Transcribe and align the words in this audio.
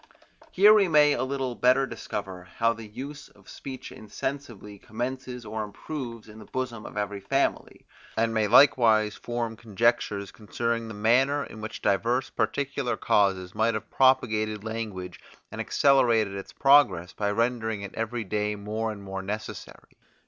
Here 0.51 0.73
we 0.73 0.87
may 0.87 1.13
a 1.13 1.21
little 1.21 1.53
better 1.53 1.85
discover 1.85 2.45
how 2.55 2.73
the 2.73 2.87
use 2.87 3.29
of 3.29 3.47
speech 3.47 3.91
insensibly 3.91 4.79
commences 4.79 5.45
or 5.45 5.63
improves 5.63 6.27
in 6.27 6.39
the 6.39 6.45
bosom 6.45 6.87
of 6.87 6.97
every 6.97 7.19
family, 7.19 7.85
and 8.17 8.33
may 8.33 8.47
likewise 8.47 9.13
from 9.15 9.55
conjectures 9.55 10.31
concerning 10.31 10.87
the 10.87 10.95
manner 10.95 11.43
in 11.43 11.61
which 11.61 11.83
divers 11.83 12.31
particular 12.31 12.97
causes 12.97 13.53
might 13.53 13.75
have 13.75 13.91
propagated 13.91 14.63
language, 14.63 15.19
and 15.51 15.61
accelerated 15.61 16.33
its 16.33 16.51
progress 16.51 17.13
by 17.13 17.29
rendering 17.29 17.83
it 17.83 17.93
every 17.93 18.23
day 18.23 18.55
more 18.55 18.91
and 18.91 19.03
more 19.03 19.21
necessary. 19.21 19.97